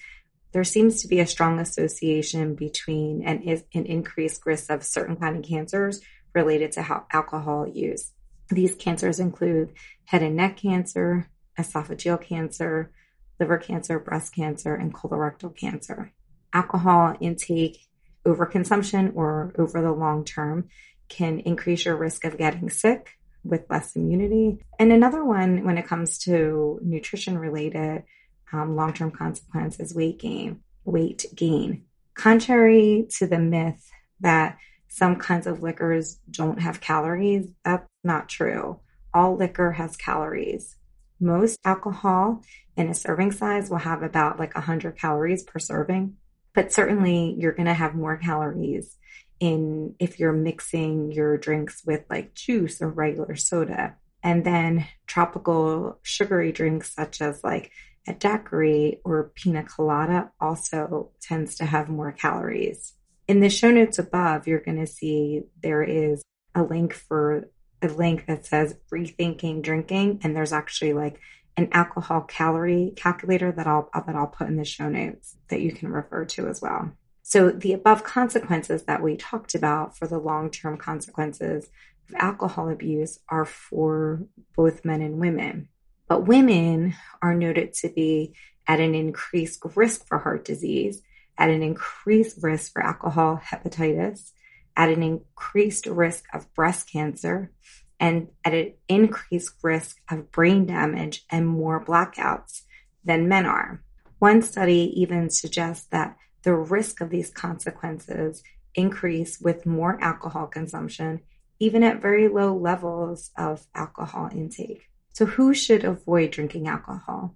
There 0.51 0.63
seems 0.63 1.01
to 1.01 1.07
be 1.07 1.19
a 1.19 1.27
strong 1.27 1.59
association 1.59 2.55
between 2.55 3.23
an, 3.23 3.61
an 3.73 3.85
increased 3.85 4.45
risk 4.45 4.69
of 4.69 4.83
certain 4.83 5.15
kind 5.15 5.37
of 5.37 5.43
cancers 5.43 6.01
related 6.33 6.71
to 6.73 7.03
alcohol 7.11 7.67
use. 7.67 8.11
These 8.49 8.75
cancers 8.75 9.19
include 9.19 9.73
head 10.05 10.21
and 10.21 10.35
neck 10.35 10.57
cancer, 10.57 11.29
esophageal 11.57 12.21
cancer, 12.21 12.91
liver 13.39 13.57
cancer, 13.57 13.99
breast 13.99 14.33
cancer, 14.35 14.75
and 14.75 14.93
colorectal 14.93 15.55
cancer. 15.55 16.11
Alcohol 16.51 17.15
intake 17.19 17.87
overconsumption 18.25 19.15
or 19.15 19.53
over 19.57 19.81
the 19.81 19.91
long 19.91 20.23
term 20.23 20.69
can 21.09 21.39
increase 21.39 21.85
your 21.85 21.95
risk 21.95 22.25
of 22.25 22.37
getting 22.37 22.69
sick 22.69 23.17
with 23.43 23.65
less 23.69 23.95
immunity. 23.95 24.63
And 24.79 24.91
another 24.91 25.23
one, 25.23 25.65
when 25.65 25.77
it 25.77 25.87
comes 25.87 26.17
to 26.19 26.79
nutrition 26.81 27.37
related 27.37 28.03
um, 28.51 28.75
long 28.75 28.93
term 28.93 29.11
consequences, 29.11 29.93
weight 29.93 30.19
gain. 30.19 30.61
Weight 30.85 31.25
gain. 31.35 31.85
Contrary 32.13 33.07
to 33.17 33.27
the 33.27 33.39
myth 33.39 33.89
that 34.19 34.57
some 34.93 35.15
kinds 35.15 35.47
of 35.47 35.63
liquors 35.63 36.19
don't 36.29 36.61
have 36.61 36.81
calories, 36.81 37.47
that's 37.65 37.87
not 38.03 38.29
true. 38.29 38.79
All 39.13 39.35
liquor 39.35 39.71
has 39.71 39.97
calories 39.97 40.75
most 41.23 41.59
alcohol 41.65 42.41
in 42.75 42.89
a 42.89 42.93
serving 42.93 43.31
size 43.31 43.69
will 43.69 43.77
have 43.77 44.03
about 44.03 44.39
like 44.39 44.53
100 44.53 44.97
calories 44.97 45.43
per 45.43 45.59
serving, 45.59 46.17
but 46.53 46.71
certainly 46.71 47.35
you're 47.37 47.53
going 47.53 47.65
to 47.65 47.73
have 47.73 47.95
more 47.95 48.17
calories 48.17 48.97
in 49.39 49.95
if 49.99 50.19
you're 50.19 50.33
mixing 50.33 51.11
your 51.11 51.37
drinks 51.37 51.81
with 51.85 52.03
like 52.09 52.33
juice 52.35 52.81
or 52.81 52.89
regular 52.89 53.35
soda. 53.35 53.95
And 54.21 54.45
then 54.45 54.87
tropical 55.07 55.99
sugary 56.03 56.51
drinks 56.51 56.93
such 56.93 57.21
as 57.21 57.43
like 57.43 57.71
a 58.07 58.13
daiquiri 58.13 58.99
or 59.03 59.31
pina 59.35 59.63
colada 59.63 60.31
also 60.39 61.11
tends 61.21 61.55
to 61.55 61.65
have 61.65 61.89
more 61.89 62.11
calories. 62.11 62.93
In 63.27 63.39
the 63.39 63.49
show 63.49 63.71
notes 63.71 63.99
above, 63.99 64.47
you're 64.47 64.59
going 64.59 64.79
to 64.79 64.87
see 64.87 65.43
there 65.61 65.83
is 65.83 66.21
a 66.55 66.63
link 66.63 66.93
for 66.93 67.49
a 67.81 67.87
link 67.87 68.25
that 68.27 68.45
says 68.45 68.75
rethinking 68.91 69.61
drinking. 69.61 70.21
And 70.23 70.35
there's 70.35 70.53
actually 70.53 70.93
like 70.93 71.19
an 71.55 71.69
alcohol 71.71 72.21
calorie 72.21 72.93
calculator 72.95 73.51
that 73.51 73.67
I'll, 73.67 73.89
that 73.93 74.15
I'll 74.15 74.27
put 74.27 74.47
in 74.47 74.55
the 74.55 74.65
show 74.65 74.89
notes 74.89 75.37
that 75.49 75.61
you 75.61 75.71
can 75.71 75.89
refer 75.89 76.25
to 76.25 76.47
as 76.47 76.61
well. 76.61 76.91
So 77.21 77.51
the 77.51 77.73
above 77.73 78.03
consequences 78.03 78.83
that 78.83 79.01
we 79.01 79.15
talked 79.15 79.55
about 79.55 79.97
for 79.97 80.07
the 80.07 80.17
long-term 80.17 80.77
consequences 80.77 81.69
of 82.09 82.15
alcohol 82.15 82.69
abuse 82.69 83.19
are 83.29 83.45
for 83.45 84.23
both 84.55 84.83
men 84.83 85.01
and 85.01 85.19
women. 85.19 85.69
But 86.07 86.27
women 86.27 86.95
are 87.21 87.33
noted 87.33 87.73
to 87.75 87.89
be 87.89 88.33
at 88.67 88.79
an 88.79 88.93
increased 88.93 89.61
risk 89.75 90.05
for 90.07 90.17
heart 90.19 90.43
disease, 90.43 91.01
at 91.37 91.49
an 91.49 91.63
increased 91.63 92.37
risk 92.41 92.73
for 92.73 92.83
alcohol 92.83 93.41
hepatitis, 93.43 94.31
at 94.75 94.89
an 94.89 95.03
increased 95.03 95.85
risk 95.85 96.25
of 96.33 96.51
breast 96.53 96.91
cancer, 96.91 97.51
and 97.99 98.27
at 98.43 98.53
an 98.53 98.73
increased 98.87 99.55
risk 99.61 99.97
of 100.09 100.31
brain 100.31 100.65
damage 100.65 101.25
and 101.29 101.47
more 101.47 101.83
blackouts 101.83 102.63
than 103.03 103.27
men 103.27 103.45
are. 103.45 103.83
One 104.19 104.41
study 104.41 104.91
even 104.95 105.29
suggests 105.29 105.87
that 105.87 106.17
the 106.43 106.53
risk 106.53 107.01
of 107.01 107.09
these 107.09 107.29
consequences 107.29 108.43
increase 108.75 109.39
with 109.39 109.65
more 109.65 109.97
alcohol 110.01 110.47
consumption, 110.47 111.21
even 111.59 111.83
at 111.83 112.01
very 112.01 112.27
low 112.27 112.55
levels 112.55 113.31
of 113.37 113.65
alcohol 113.75 114.29
intake. 114.33 114.89
So, 115.13 115.25
who 115.25 115.53
should 115.53 115.83
avoid 115.83 116.31
drinking 116.31 116.67
alcohol? 116.67 117.35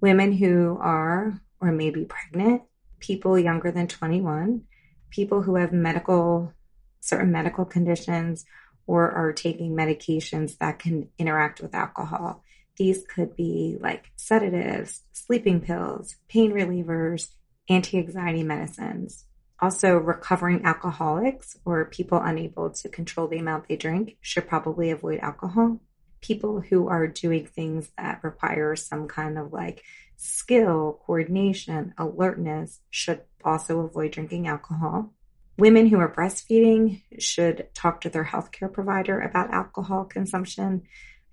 Women 0.00 0.32
who 0.32 0.78
are 0.80 1.40
or 1.60 1.70
may 1.70 1.90
be 1.90 2.04
pregnant, 2.04 2.62
people 3.04 3.38
younger 3.38 3.70
than 3.70 3.86
21, 3.86 4.62
people 5.10 5.42
who 5.42 5.56
have 5.56 5.72
medical, 5.72 6.52
certain 7.00 7.30
medical 7.30 7.66
conditions, 7.66 8.46
or 8.86 9.10
are 9.10 9.32
taking 9.32 9.72
medications 9.72 10.56
that 10.58 10.78
can 10.78 11.08
interact 11.18 11.60
with 11.60 11.74
alcohol. 11.74 12.42
These 12.76 13.04
could 13.06 13.36
be 13.36 13.76
like 13.78 14.10
sedatives, 14.16 15.02
sleeping 15.12 15.60
pills, 15.60 16.16
pain 16.28 16.52
relievers, 16.52 17.28
anti 17.68 17.98
anxiety 17.98 18.42
medicines. 18.42 19.26
Also, 19.60 19.96
recovering 19.96 20.64
alcoholics 20.64 21.56
or 21.64 21.84
people 21.84 22.20
unable 22.20 22.70
to 22.70 22.88
control 22.88 23.28
the 23.28 23.38
amount 23.38 23.68
they 23.68 23.76
drink 23.76 24.16
should 24.20 24.48
probably 24.48 24.90
avoid 24.90 25.20
alcohol. 25.20 25.78
People 26.24 26.62
who 26.62 26.88
are 26.88 27.06
doing 27.06 27.44
things 27.44 27.90
that 27.98 28.24
require 28.24 28.74
some 28.76 29.08
kind 29.08 29.36
of 29.36 29.52
like 29.52 29.82
skill, 30.16 31.02
coordination, 31.06 31.92
alertness 31.98 32.80
should 32.88 33.20
also 33.44 33.80
avoid 33.80 34.12
drinking 34.12 34.48
alcohol. 34.48 35.12
Women 35.58 35.86
who 35.86 35.98
are 35.98 36.10
breastfeeding 36.10 37.02
should 37.18 37.68
talk 37.74 38.00
to 38.00 38.08
their 38.08 38.24
healthcare 38.24 38.72
provider 38.72 39.20
about 39.20 39.52
alcohol 39.52 40.06
consumption. 40.06 40.84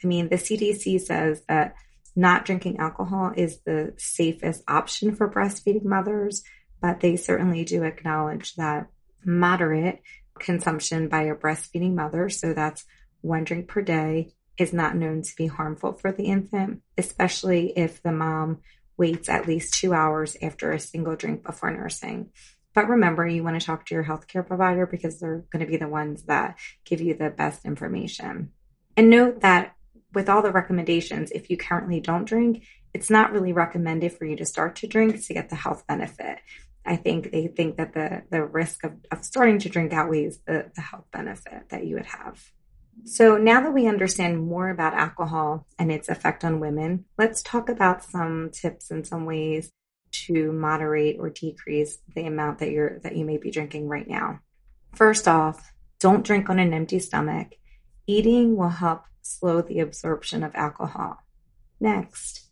I 0.04 0.08
mean, 0.08 0.28
the 0.28 0.36
CDC 0.36 1.00
says 1.00 1.42
that 1.48 1.76
not 2.14 2.44
drinking 2.44 2.80
alcohol 2.80 3.32
is 3.34 3.60
the 3.60 3.94
safest 3.96 4.62
option 4.68 5.16
for 5.16 5.32
breastfeeding 5.32 5.86
mothers, 5.86 6.44
but 6.82 7.00
they 7.00 7.16
certainly 7.16 7.64
do 7.64 7.84
acknowledge 7.84 8.56
that 8.56 8.88
moderate 9.24 10.02
consumption 10.38 11.08
by 11.08 11.24
a 11.24 11.36
breastfeeding 11.36 11.94
mother, 11.94 12.28
so 12.28 12.54
that's 12.54 12.84
one 13.22 13.46
drink 13.46 13.70
per 13.70 13.82
day, 13.82 14.34
is 14.62 14.72
not 14.72 14.96
known 14.96 15.24
to 15.24 15.36
be 15.36 15.48
harmful 15.48 15.94
for 15.94 16.12
the 16.12 16.26
infant, 16.26 16.84
especially 16.98 17.74
if 17.76 18.02
the 18.04 18.12
mom 18.12 18.60
waits 18.96 19.28
at 19.28 19.48
least 19.48 19.74
two 19.74 19.92
hours 19.92 20.38
after 20.42 20.72
a 20.72 20.80
single 20.80 21.16
drink 21.16 21.44
before 21.44 21.72
nursing. 21.72 22.30
But 22.76 22.88
remember, 22.88 23.28
you 23.28 23.44
want 23.44 23.60
to 23.60 23.66
talk 23.66 23.88
to 23.88 23.96
your 23.96 24.04
healthcare 24.04 24.46
provider 24.46 24.86
because 24.86 25.20
they're 25.20 25.44
going 25.52 25.66
to 25.66 25.72
be 25.72 25.78
the 25.78 25.88
ones 25.88 26.24
that 26.24 26.58
give 26.86 27.02
you 27.02 27.16
the 27.16 27.32
best 27.32 27.66
information. 27.66 28.52
And 28.96 29.10
note 29.10 29.42
that 29.42 29.76
with 30.14 30.30
all 30.30 30.44
the 30.44 30.52
recommendations, 30.52 31.32
if 31.32 31.50
you 31.50 31.58
currently 31.58 32.00
don't 32.00 32.26
drink, 32.26 32.64
it's 32.94 33.10
not 33.10 33.32
really 33.32 33.54
recommended 33.54 34.14
for 34.14 34.26
you 34.26 34.36
to 34.36 34.46
start 34.46 34.76
to 34.78 34.88
drink 34.88 35.26
to 35.26 35.34
get 35.34 35.50
the 35.50 35.56
health 35.56 35.88
benefit. 35.88 36.38
I 36.86 36.98
think 36.98 37.32
they 37.32 37.48
think 37.48 37.78
that 37.78 37.94
the, 37.94 38.24
the 38.30 38.44
risk 38.44 38.84
of, 38.84 38.94
of 39.12 39.26
starting 39.26 39.58
to 39.60 39.70
drink 39.70 39.92
outweighs 39.92 40.40
the, 40.46 40.72
the 40.76 40.82
health 40.82 41.06
benefit 41.12 41.70
that 41.70 41.86
you 41.86 41.96
would 41.96 42.06
have. 42.06 42.52
So 43.04 43.38
now 43.38 43.62
that 43.62 43.74
we 43.74 43.88
understand 43.88 44.46
more 44.46 44.70
about 44.70 44.94
alcohol 44.94 45.66
and 45.80 45.92
its 45.92 46.08
effect 46.08 46.46
on 46.46 46.60
women, 46.60 47.06
let's 47.18 47.42
talk 47.42 47.68
about 47.68 48.04
some 48.04 48.52
tips 48.52 48.92
and 48.92 49.06
some 49.06 49.26
ways 49.26 49.72
to 50.12 50.52
moderate 50.52 51.18
or 51.20 51.30
decrease 51.30 51.98
the 52.16 52.26
amount 52.26 52.60
that 52.60 52.72
you're 52.72 53.00
that 53.00 53.16
you 53.16 53.26
may 53.26 53.38
be 53.38 53.50
drinking 53.50 53.88
right 53.88 54.08
now. 54.08 54.40
First 54.94 55.28
off, 55.28 55.72
don't 56.00 56.26
drink 56.26 56.50
on 56.50 56.60
an 56.60 56.74
empty 56.74 57.00
stomach. 57.00 57.56
Eating 58.08 58.56
will 58.56 58.70
help 58.70 59.04
slow 59.22 59.62
the 59.62 59.80
absorption 59.80 60.44
of 60.44 60.54
alcohol. 60.54 61.18
Next, 61.80 62.50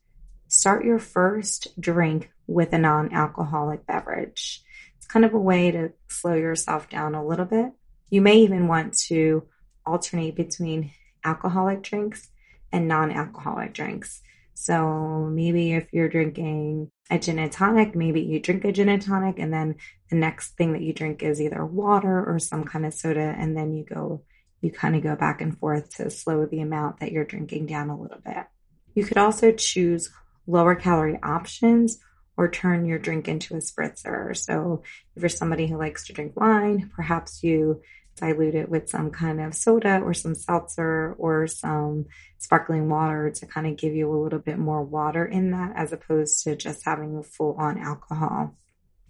start 0.48 0.86
your 0.86 1.00
first 1.00 1.79
drink 1.79 2.31
with 2.48 2.74
a 2.74 2.77
non-alcoholic 2.77 3.86
beverage. 3.86 4.63
It's 4.98 5.08
kind 5.08 5.25
of 5.25 5.34
a 5.34 5.39
way 5.39 5.72
to 5.72 5.91
slow 6.08 6.34
yourself 6.34 6.89
down 6.89 7.13
a 7.13 7.25
little 7.25 7.46
bit. 7.46 7.72
You 8.10 8.22
may 8.22 8.38
even 8.38 8.67
want 8.67 8.98
to 9.08 9.43
alternate 9.86 10.36
between 10.36 10.91
alcoholic 11.24 11.81
drinks 11.81 12.29
and 12.71 12.88
non-alcoholic 12.88 13.74
drinks. 13.74 14.21
So 14.53 15.29
maybe 15.31 15.74
if 15.74 15.88
you're 15.93 16.09
drinking 16.09 16.91
a 17.09 17.17
gin 17.17 17.39
and 17.39 17.51
tonic, 17.51 17.95
maybe 17.95 18.21
you 18.21 18.39
drink 18.39 18.65
a 18.65 18.71
gin 18.71 18.89
and 18.89 19.01
tonic 19.01 19.39
and 19.39 19.53
then 19.53 19.75
the 20.09 20.17
next 20.17 20.57
thing 20.57 20.74
that 20.74 20.81
you 20.81 20.93
drink 20.93 21.24
is 21.24 21.41
either 21.41 21.65
water 21.65 22.25
or 22.25 22.39
some 22.39 22.65
kind 22.65 22.86
of 22.86 22.93
soda 22.93 23.36
and 23.38 23.55
then 23.55 23.74
you 23.74 23.86
go 23.86 24.21
you 24.62 24.71
kind 24.71 24.95
of 24.95 25.03
go 25.03 25.15
back 25.15 25.39
and 25.39 25.57
forth 25.57 25.95
to 25.95 26.09
slow 26.09 26.45
the 26.45 26.59
amount 26.59 27.00
that 27.00 27.12
you're 27.13 27.24
drinking 27.24 27.65
down 27.65 27.89
a 27.89 28.00
little 28.00 28.19
bit. 28.19 28.45
You 28.93 29.05
could 29.05 29.17
also 29.17 29.53
choose 29.53 30.12
lower 30.48 30.75
calorie 30.75 31.19
options 31.24 32.00
or 32.36 32.50
turn 32.50 32.86
your 32.86 33.00
drink 33.00 33.27
into 33.27 33.55
a 33.55 33.59
spritzer. 33.59 34.36
So 34.36 34.83
if 35.15 35.21
you're 35.21 35.29
somebody 35.29 35.67
who 35.67 35.77
likes 35.77 36.07
to 36.07 36.13
drink 36.13 36.36
wine, 36.36 36.91
perhaps 36.93 37.43
you 37.43 37.81
dilute 38.19 38.55
it 38.55 38.69
with 38.69 38.89
some 38.89 39.11
kind 39.11 39.39
of 39.41 39.55
soda 39.55 39.99
or 39.99 40.13
some 40.13 40.35
seltzer 40.35 41.15
or 41.17 41.47
some 41.47 42.05
sparkling 42.38 42.89
water 42.89 43.31
to 43.31 43.45
kind 43.45 43.67
of 43.67 43.77
give 43.77 43.95
you 43.95 44.11
a 44.11 44.21
little 44.21 44.39
bit 44.39 44.57
more 44.57 44.83
water 44.83 45.25
in 45.25 45.51
that 45.51 45.73
as 45.75 45.91
opposed 45.93 46.43
to 46.43 46.55
just 46.55 46.85
having 46.85 47.17
a 47.17 47.23
full 47.23 47.55
on 47.57 47.77
alcohol. 47.77 48.55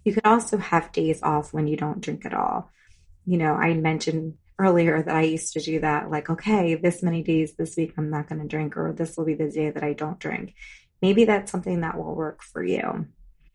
You 0.04 0.14
could 0.14 0.26
also 0.26 0.56
have 0.56 0.92
days 0.92 1.22
off 1.22 1.52
when 1.52 1.66
you 1.66 1.76
don't 1.76 2.00
drink 2.00 2.24
at 2.24 2.34
all. 2.34 2.70
You 3.26 3.38
know, 3.38 3.54
I 3.54 3.74
mentioned 3.74 4.34
earlier 4.58 5.02
that 5.02 5.14
I 5.14 5.22
used 5.22 5.52
to 5.54 5.60
do 5.60 5.80
that, 5.80 6.10
like, 6.10 6.30
okay, 6.30 6.74
this 6.74 7.02
many 7.02 7.22
days 7.22 7.54
this 7.56 7.76
week 7.76 7.94
I'm 7.96 8.10
not 8.10 8.28
going 8.28 8.40
to 8.40 8.48
drink, 8.48 8.76
or 8.76 8.92
this 8.92 9.16
will 9.16 9.24
be 9.24 9.34
the 9.34 9.50
day 9.50 9.70
that 9.70 9.82
I 9.82 9.92
don't 9.92 10.18
drink. 10.18 10.54
Maybe 11.02 11.24
that's 11.24 11.50
something 11.50 11.80
that 11.80 11.96
will 11.96 12.14
work 12.14 12.42
for 12.42 12.62
you. 12.62 13.06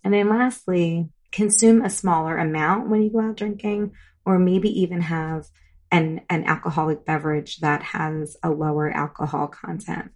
And 0.03 0.13
then 0.13 0.29
lastly, 0.29 1.09
consume 1.31 1.81
a 1.81 1.89
smaller 1.89 2.37
amount 2.37 2.89
when 2.89 3.03
you 3.03 3.11
go 3.11 3.19
out 3.19 3.37
drinking 3.37 3.91
or 4.25 4.39
maybe 4.39 4.69
even 4.81 5.01
have 5.01 5.47
an, 5.91 6.21
an 6.29 6.45
alcoholic 6.45 7.05
beverage 7.05 7.57
that 7.57 7.81
has 7.83 8.35
a 8.43 8.49
lower 8.49 8.89
alcohol 8.89 9.47
content. 9.47 10.11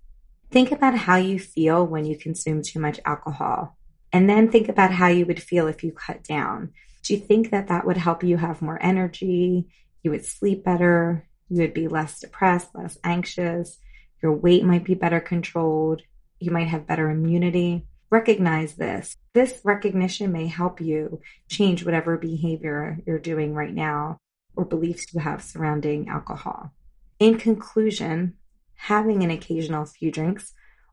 Think 0.51 0.71
about 0.71 0.95
how 0.95 1.17
you 1.17 1.37
feel 1.39 1.85
when 1.85 2.05
you 2.05 2.17
consume 2.17 2.63
too 2.63 2.79
much 2.79 2.99
alcohol. 3.05 3.77
And 4.11 4.27
then 4.27 4.49
think 4.49 4.67
about 4.69 4.91
how 4.91 5.07
you 5.07 5.25
would 5.27 5.41
feel 5.41 5.67
if 5.67 5.83
you 5.83 5.91
cut 5.91 6.23
down. 6.23 6.73
Do 7.03 7.13
you 7.13 7.19
think 7.19 7.51
that 7.51 7.67
that 7.67 7.85
would 7.85 7.97
help 7.97 8.23
you 8.23 8.37
have 8.37 8.61
more 8.61 8.79
energy? 8.81 9.67
You 10.03 10.11
would 10.11 10.25
sleep 10.25 10.63
better. 10.63 11.27
You 11.49 11.61
would 11.61 11.73
be 11.73 11.87
less 11.87 12.19
depressed, 12.19 12.69
less 12.73 12.97
anxious. 13.03 13.77
Your 14.21 14.33
weight 14.33 14.63
might 14.63 14.83
be 14.83 14.95
better 14.95 15.19
controlled. 15.19 16.01
You 16.39 16.51
might 16.51 16.67
have 16.67 16.87
better 16.87 17.09
immunity. 17.09 17.85
Recognize 18.09 18.75
this. 18.75 19.15
This 19.39 19.61
recognition 19.63 20.33
may 20.33 20.47
help 20.47 20.81
you 20.81 21.21
change 21.47 21.85
whatever 21.85 22.17
behavior 22.17 22.99
you're 23.05 23.19
doing 23.19 23.53
right 23.53 23.73
now 23.73 24.17
or 24.53 24.65
beliefs 24.65 25.13
you 25.13 25.21
have 25.21 25.41
surrounding 25.41 26.09
alcohol. 26.09 26.73
In 27.19 27.37
conclusion, 27.37 28.33
having 28.75 29.23
an 29.23 29.31
occasional 29.31 29.85
few 29.85 30.11
drinks 30.11 30.51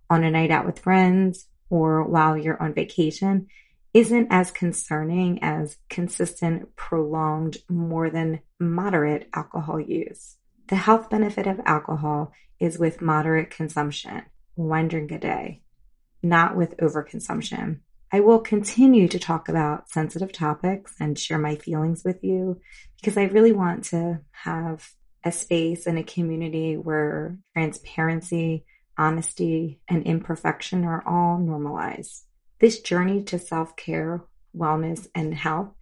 on 0.09 0.23
a 0.23 0.31
night 0.31 0.53
out 0.53 0.65
with 0.65 0.79
friends 0.79 1.49
or 1.71 2.05
while 2.05 2.39
you're 2.39 2.63
on 2.63 2.73
vacation 2.73 3.49
isn't 3.93 4.29
as 4.31 4.53
concerning 4.53 5.43
as 5.43 5.79
consistent, 5.89 6.77
prolonged, 6.77 7.57
more 7.69 8.11
than 8.11 8.39
moderate 8.61 9.29
alcohol 9.35 9.81
use. 9.81 10.37
The 10.69 10.77
health 10.77 11.11
benefit 11.11 11.49
of 11.49 11.59
alcohol 11.67 12.31
is 12.61 12.79
with 12.79 13.03
moderate 13.03 13.51
consumption. 13.51 14.23
one 14.55 14.87
drink 14.87 15.11
a 15.11 15.19
day, 15.19 15.63
not 16.23 16.55
with 16.55 16.77
overconsumption. 16.77 17.81
I 18.13 18.21
will 18.21 18.39
continue 18.39 19.09
to 19.09 19.19
talk 19.19 19.49
about 19.49 19.89
sensitive 19.89 20.33
topics 20.33 20.95
and 21.01 21.19
share 21.19 21.39
my 21.39 21.57
feelings 21.57 22.03
with 22.05 22.23
you 22.23 22.61
because 23.01 23.17
I 23.17 23.25
really 23.25 23.53
want 23.53 23.85
to 23.87 24.21
have 24.31 24.89
a 25.25 25.33
space 25.33 25.87
and 25.87 25.99
a 25.99 26.05
community 26.05 26.77
where 26.77 27.37
transparency, 27.53 28.65
honesty, 28.97 29.81
and 29.89 30.05
imperfection 30.05 30.85
are 30.85 31.03
all 31.07 31.39
normalized. 31.39 32.25
This 32.61 32.81
journey 32.81 33.25
to 33.25 33.39
self 33.41 33.75
care, 33.75 34.23
wellness, 34.57 35.09
and 35.15 35.35
health, 35.35 35.75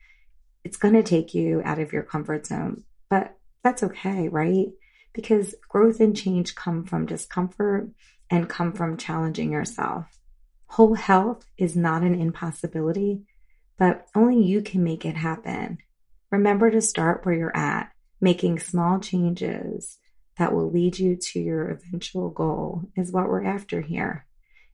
it's 0.65 0.79
going 0.79 0.95
to 0.95 1.03
take 1.03 1.35
you 1.35 1.61
out 1.63 1.79
of 1.79 1.93
your 1.93 2.03
comfort 2.03 2.47
zone, 2.47 2.85
but 3.11 3.37
that's 3.63 3.83
okay, 3.83 4.29
right? 4.29 4.69
Because 5.13 5.55
growth 5.69 6.01
and 6.01 6.17
change 6.17 6.55
come 6.55 6.85
from 6.85 7.05
discomfort 7.05 7.91
and 8.31 8.49
come 8.49 8.73
from 8.73 8.97
challenging 8.97 9.53
yourself. 9.53 10.07
Whole 10.75 10.95
health 10.95 11.47
is 11.57 11.77
not 11.77 12.03
an 12.03 12.21
impossibility, 12.21 13.23
but 13.79 14.09
only 14.13 14.43
you 14.43 14.61
can 14.61 14.83
make 14.83 15.05
it 15.05 15.15
happen. 15.15 15.79
Remember 16.33 16.69
to 16.69 16.81
start 16.81 17.25
where 17.25 17.37
you're 17.37 17.57
at, 17.57 17.93
making 18.21 18.59
small 18.59 18.99
changes 18.99 19.99
that 20.37 20.53
will 20.53 20.73
lead 20.73 20.99
you 20.99 21.15
to 21.15 21.39
your 21.39 21.69
eventual 21.71 22.29
goal 22.29 22.91
is 22.97 23.13
what 23.13 23.29
we're 23.29 23.45
after 23.45 23.83
here. 23.83 24.27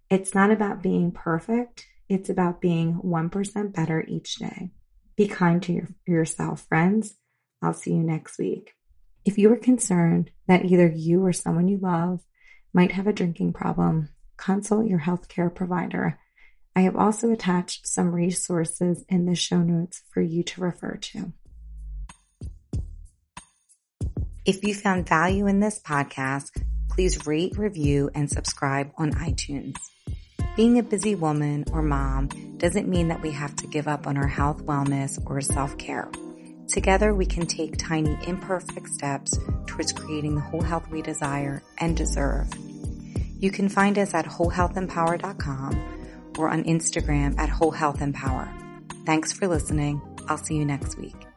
It's 0.08 0.34
not 0.34 0.50
about 0.50 0.82
being 0.82 1.12
perfect. 1.12 1.84
It's 2.08 2.30
about 2.30 2.62
being 2.62 2.94
1% 3.04 3.74
better 3.74 4.02
each 4.08 4.36
day. 4.36 4.70
Be 5.16 5.28
kind 5.28 5.62
to 5.64 5.72
your, 5.74 5.88
yourself, 6.06 6.64
friends. 6.66 7.18
I'll 7.60 7.74
see 7.74 7.90
you 7.90 8.02
next 8.02 8.38
week. 8.38 8.72
If 9.26 9.36
you 9.36 9.52
are 9.52 9.58
concerned 9.58 10.30
that 10.48 10.64
either 10.64 10.88
you 10.88 11.26
or 11.26 11.34
someone 11.34 11.68
you 11.68 11.76
love 11.76 12.20
might 12.72 12.92
have 12.92 13.06
a 13.06 13.12
drinking 13.12 13.52
problem, 13.52 14.08
consult 14.40 14.86
your 14.86 15.00
healthcare 15.00 15.54
provider. 15.54 16.18
I 16.74 16.80
have 16.80 16.96
also 16.96 17.30
attached 17.30 17.86
some 17.86 18.14
resources 18.14 19.04
in 19.08 19.26
the 19.26 19.34
show 19.34 19.58
notes 19.58 20.02
for 20.10 20.22
you 20.22 20.42
to 20.44 20.60
refer 20.60 20.96
to. 20.96 21.32
If 24.46 24.64
you 24.64 24.74
found 24.74 25.08
value 25.08 25.46
in 25.46 25.60
this 25.60 25.80
podcast, 25.80 26.62
please 26.88 27.26
rate, 27.26 27.58
review, 27.58 28.10
and 28.14 28.30
subscribe 28.30 28.90
on 28.96 29.12
iTunes. 29.12 29.76
Being 30.56 30.78
a 30.78 30.82
busy 30.82 31.14
woman 31.14 31.64
or 31.72 31.82
mom 31.82 32.28
doesn't 32.56 32.88
mean 32.88 33.08
that 33.08 33.22
we 33.22 33.30
have 33.32 33.54
to 33.56 33.66
give 33.66 33.86
up 33.86 34.06
on 34.06 34.16
our 34.16 34.26
health, 34.26 34.64
wellness, 34.64 35.22
or 35.26 35.40
self 35.40 35.76
care. 35.76 36.10
Together, 36.66 37.14
we 37.14 37.26
can 37.26 37.46
take 37.46 37.76
tiny, 37.76 38.16
imperfect 38.26 38.88
steps 38.88 39.38
towards 39.66 39.92
creating 39.92 40.34
the 40.34 40.40
whole 40.40 40.62
health 40.62 40.88
we 40.90 41.02
desire 41.02 41.62
and 41.78 41.96
deserve. 41.96 42.48
You 43.40 43.50
can 43.50 43.70
find 43.70 43.98
us 43.98 44.12
at 44.12 44.26
wholehealthempower.com 44.26 46.34
or 46.38 46.50
on 46.50 46.64
Instagram 46.64 47.38
at 47.38 47.48
wholehealthempower. 47.48 49.06
Thanks 49.06 49.32
for 49.32 49.48
listening. 49.48 50.02
I'll 50.28 50.36
see 50.36 50.56
you 50.56 50.66
next 50.66 50.98
week. 50.98 51.29